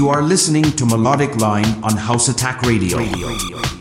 [0.00, 3.00] You are listening to Melodic Line on House Attack Radio.
[3.00, 3.79] on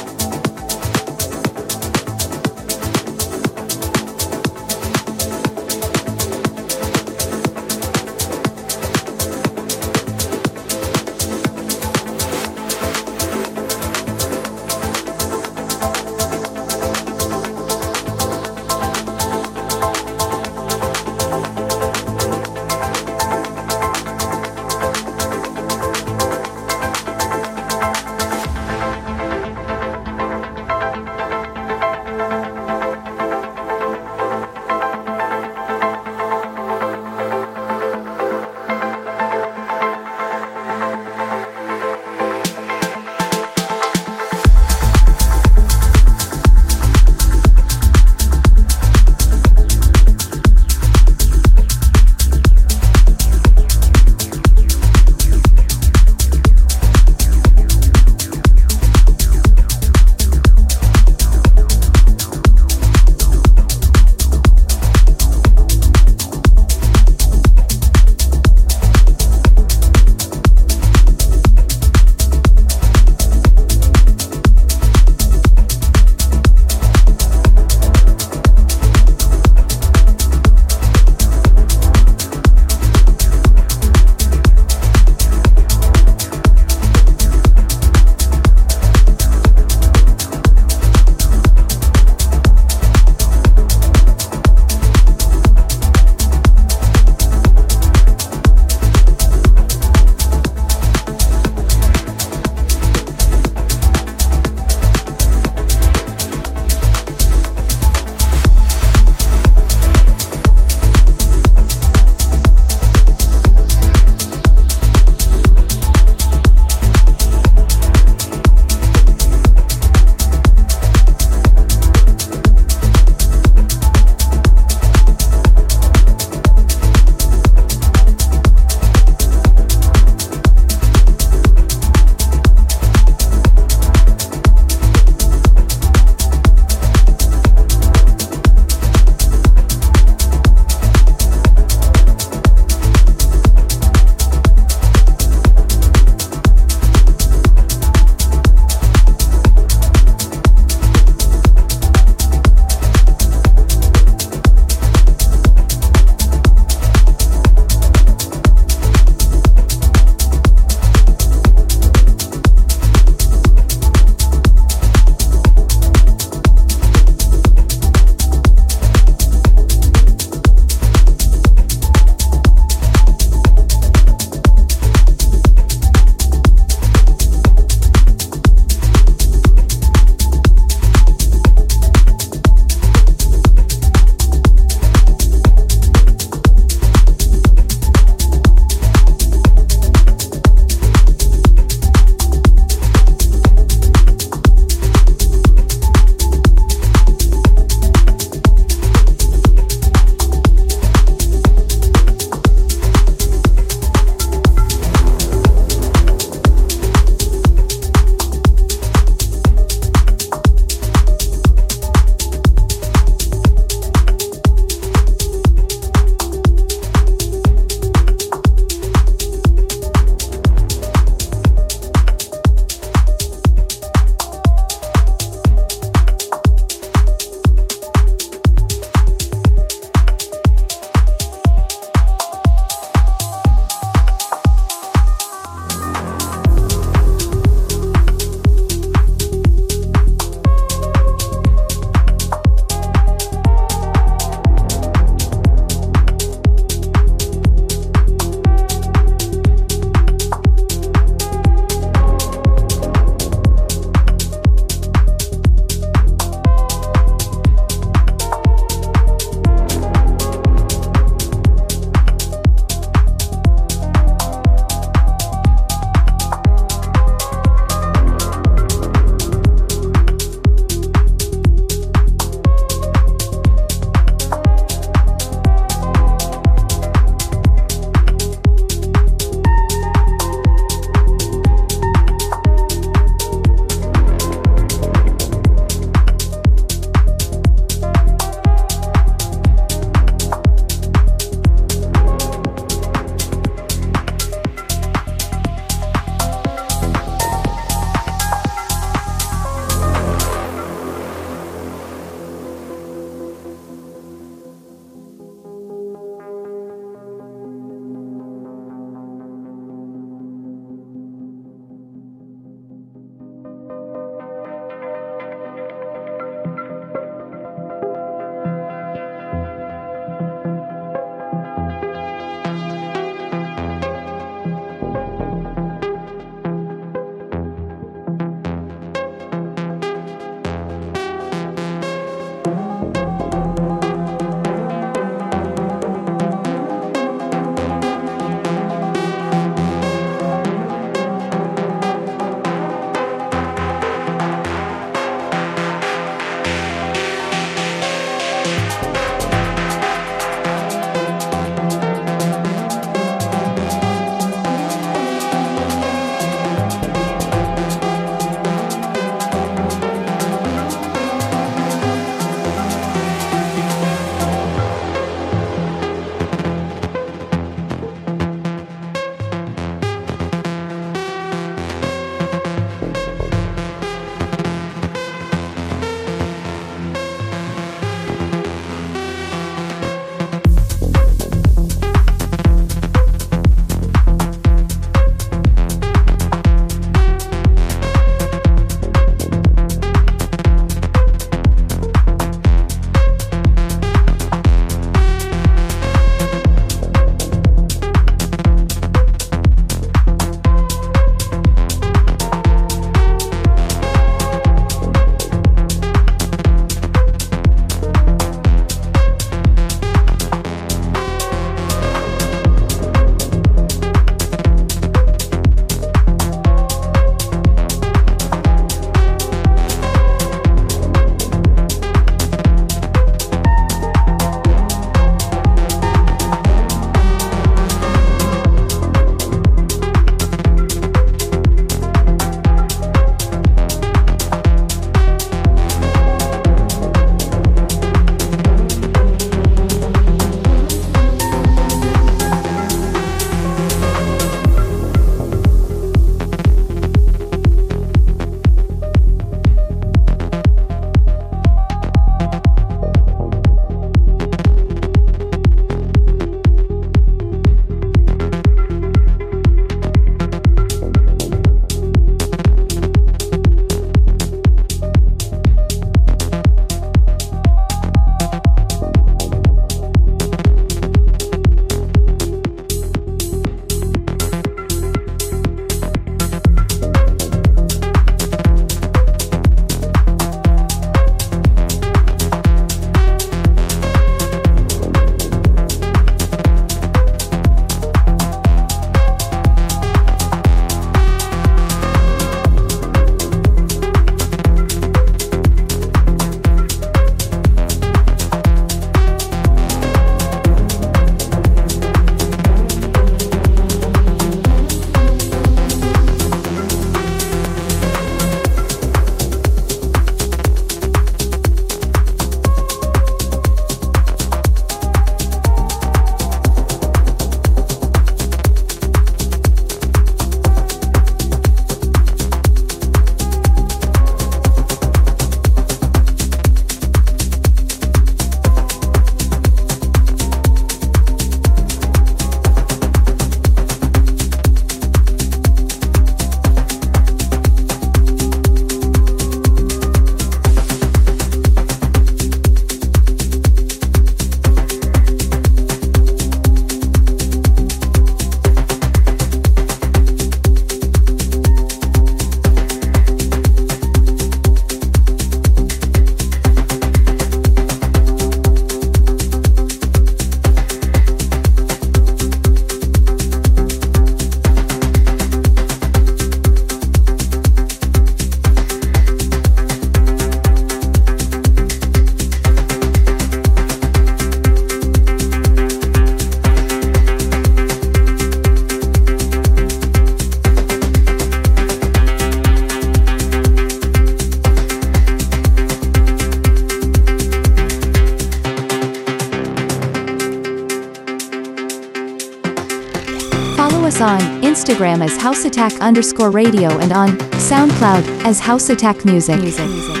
[594.71, 599.37] Instagram as House Attack underscore radio and on SoundCloud as House Attack Music.
[599.37, 600.00] Music.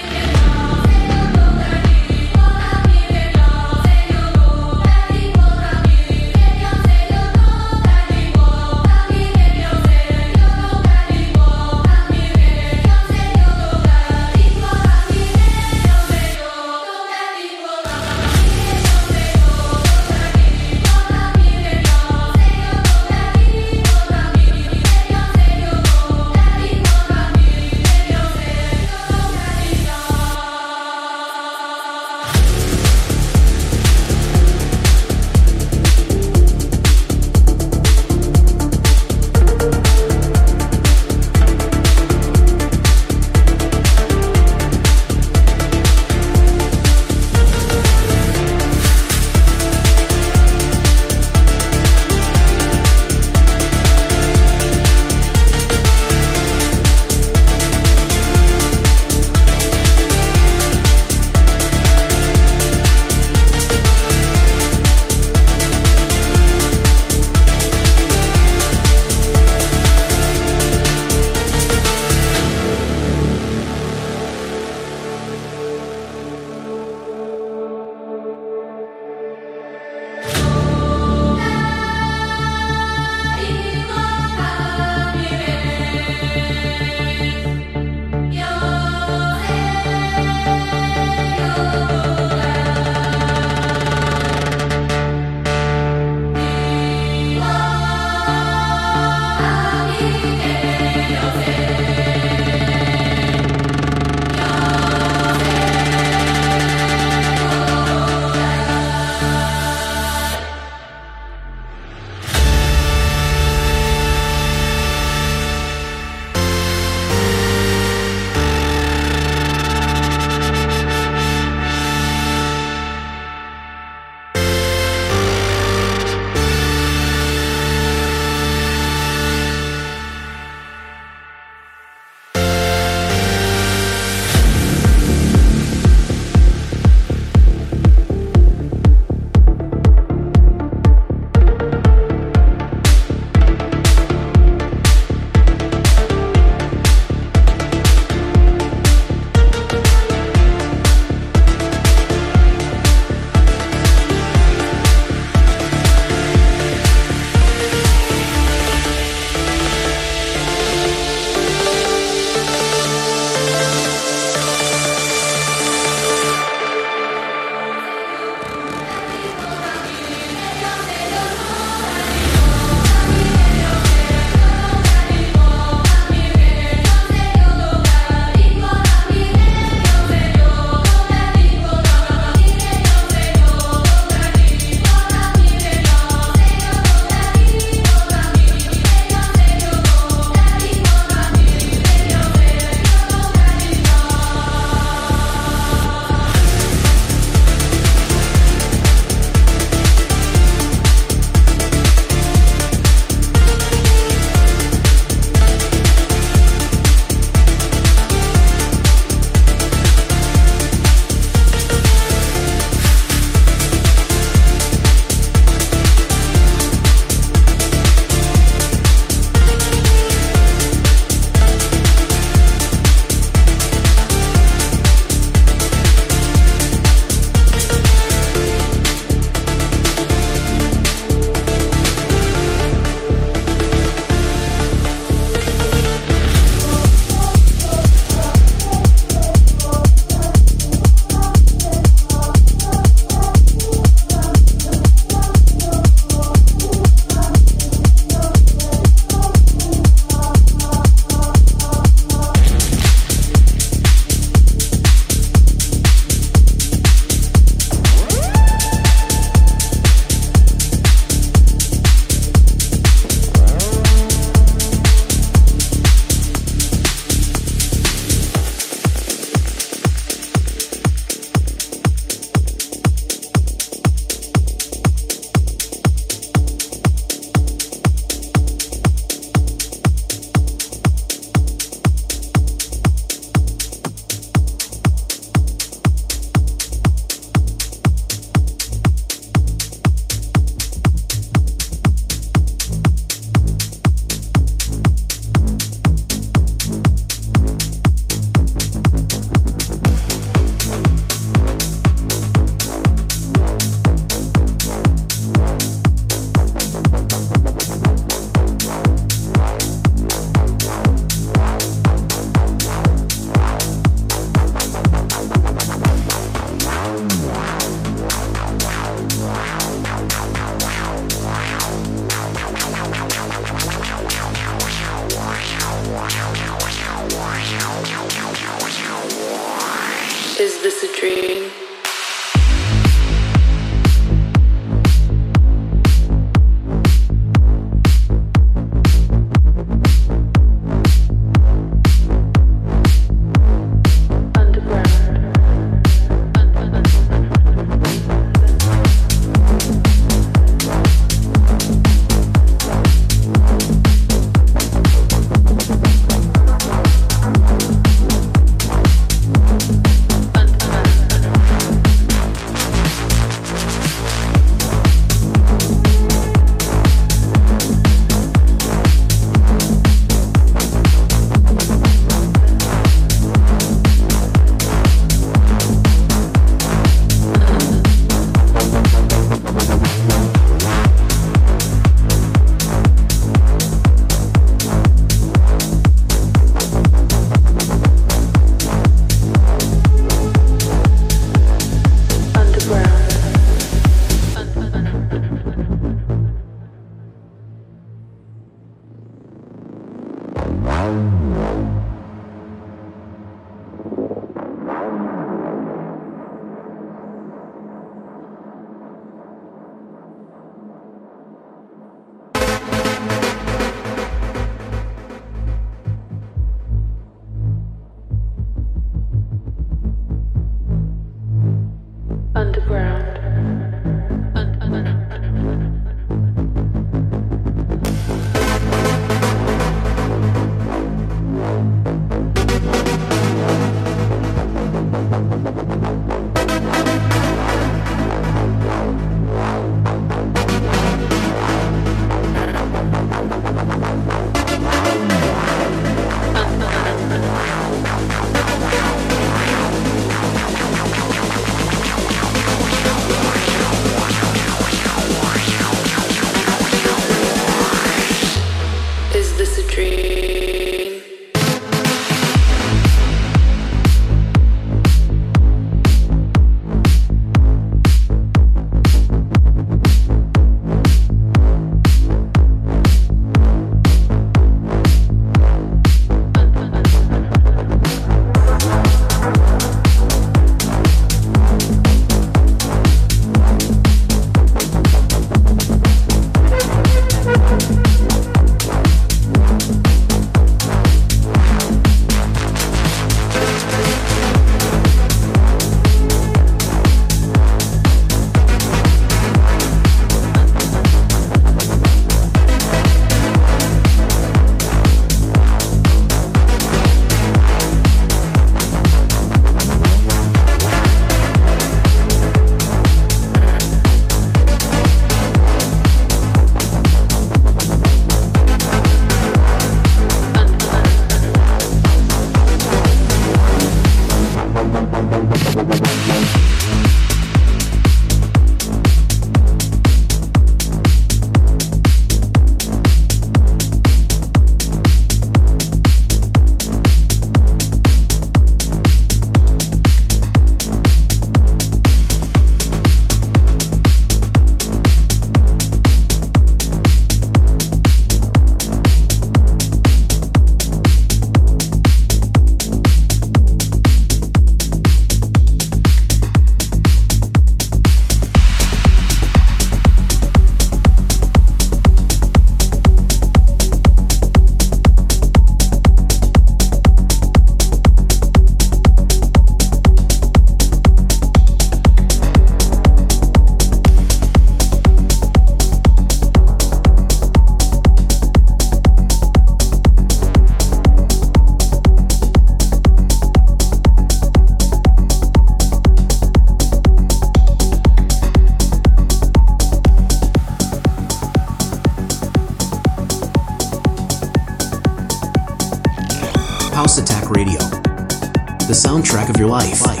[598.81, 600.00] soundtrack of your life.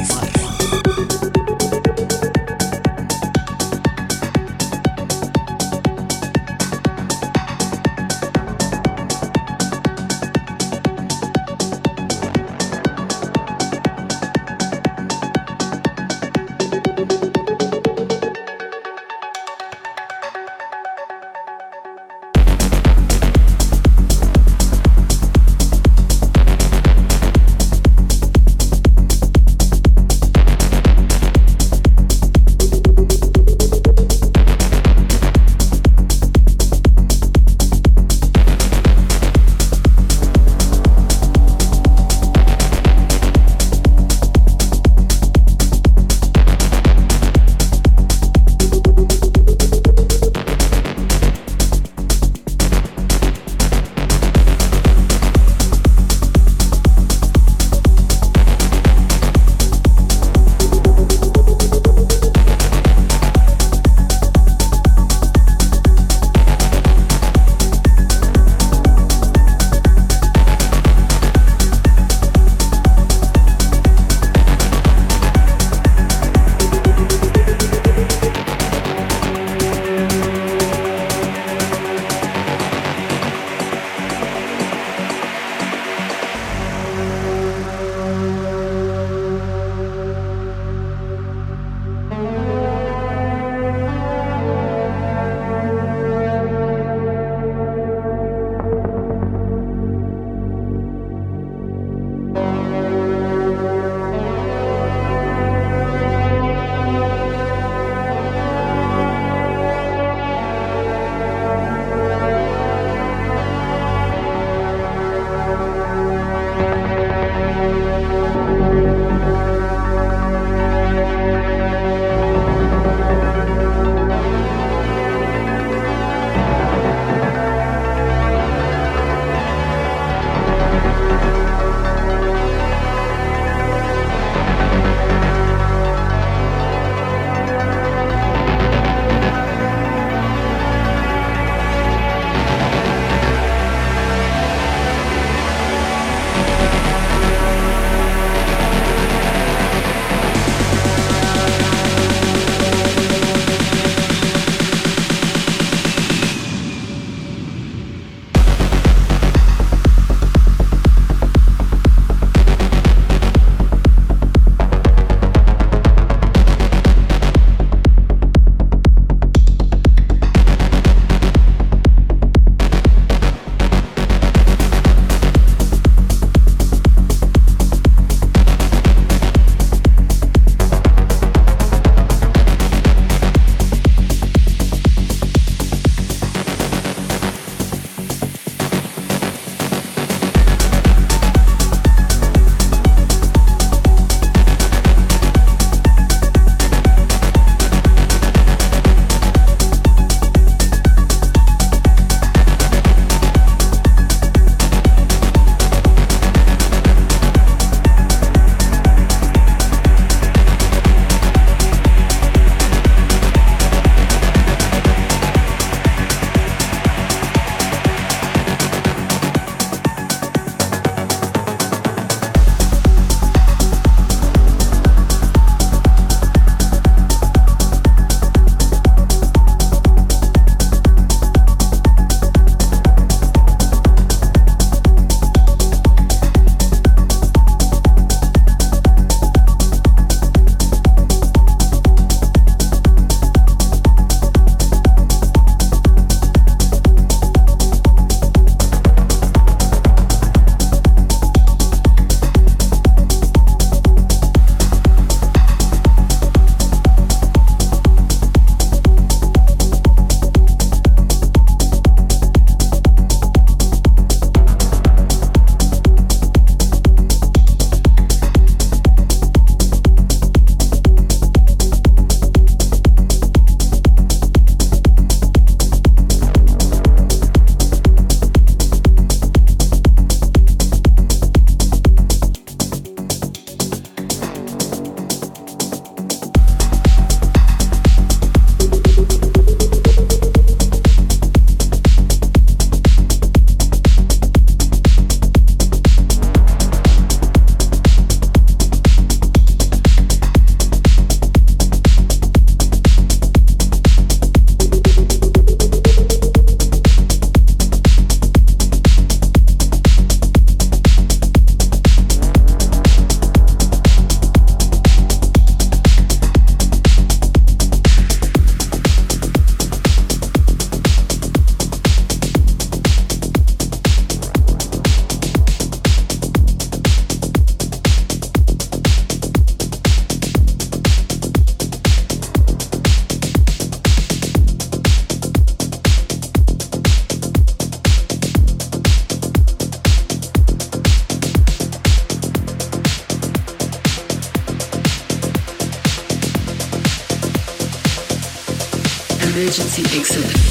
[349.51, 350.50] Emergency exit.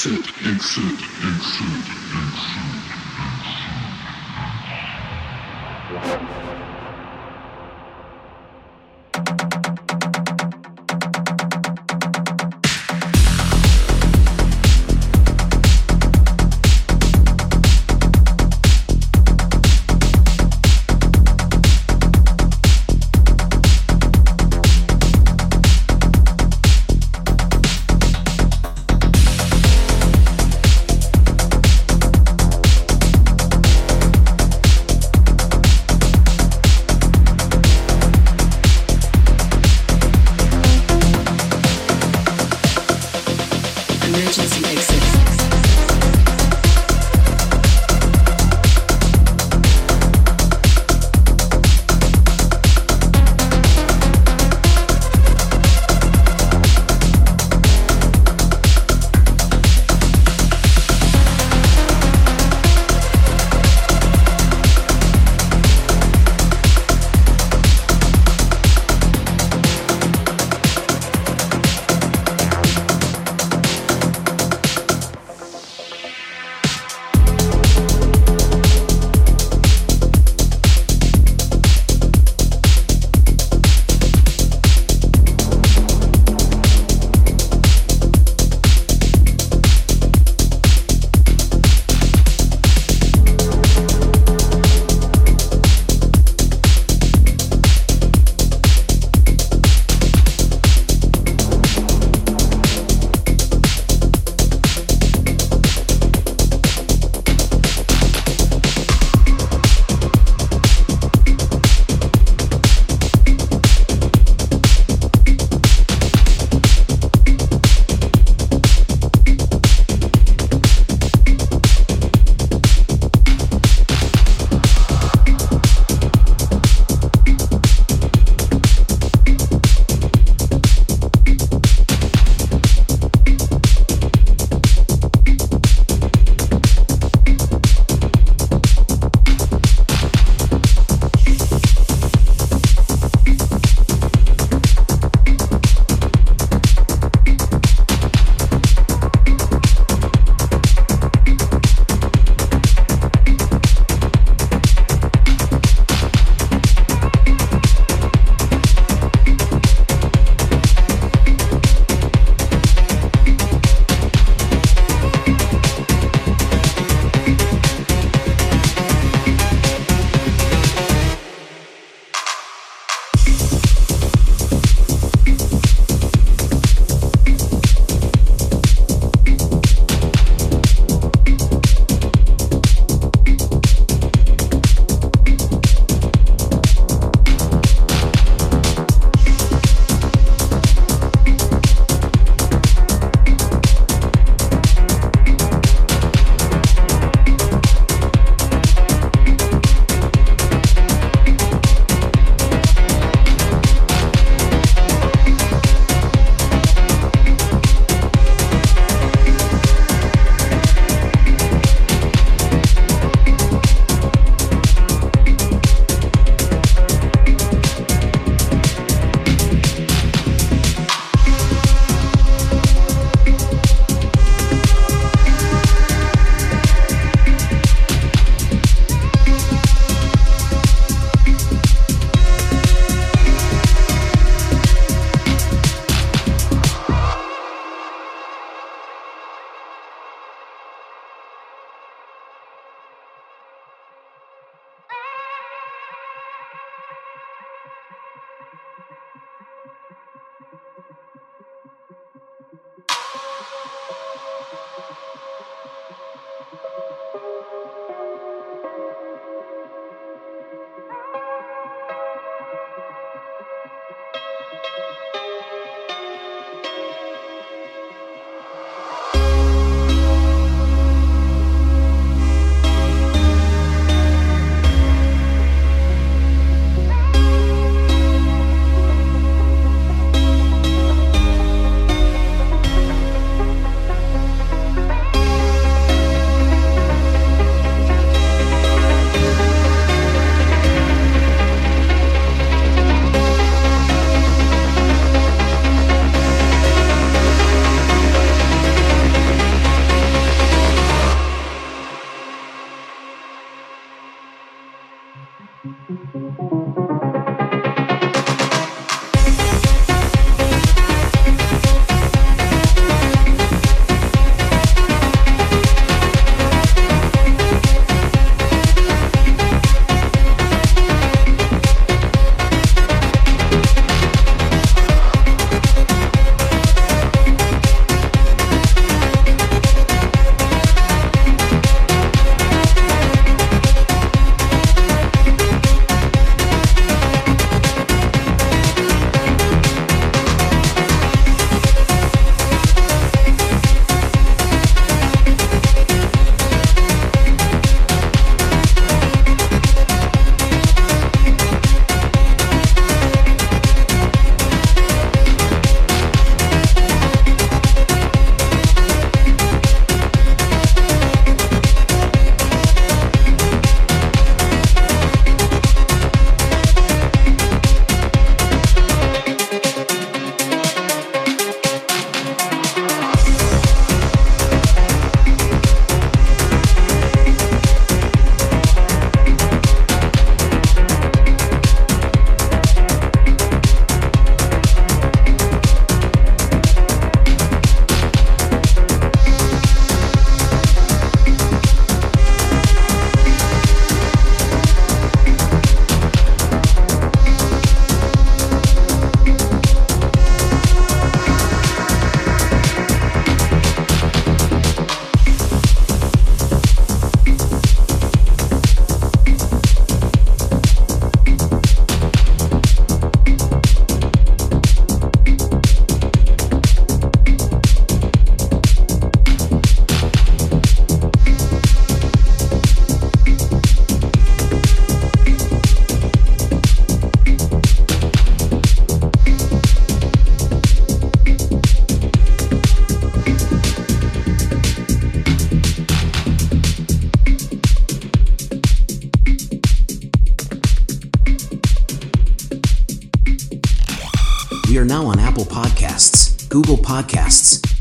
[0.00, 1.99] Exit, exit, exit,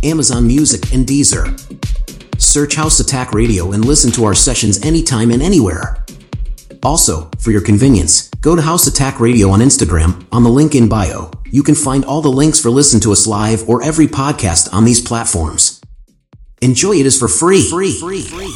[0.09, 1.47] Amazon Music, and Deezer.
[2.41, 6.03] Search House Attack Radio and listen to our sessions anytime and anywhere.
[6.81, 10.89] Also, for your convenience, go to House Attack Radio on Instagram on the link in
[10.89, 11.29] bio.
[11.51, 14.83] You can find all the links for listen to us live or every podcast on
[14.83, 15.79] these platforms.
[16.61, 17.69] Enjoy it is for free.
[17.69, 17.93] Free.
[17.99, 18.23] Free.
[18.23, 18.48] Free.